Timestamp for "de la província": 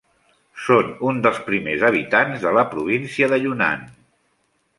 2.47-3.31